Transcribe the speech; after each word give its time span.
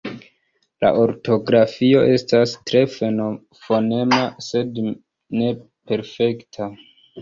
La 0.85 0.89
ortografio 1.01 2.01
estas 2.15 2.55
tre 2.71 2.83
fonema, 2.97 4.21
sed 4.49 4.85
ne 4.89 5.57
perfekta. 5.93 6.77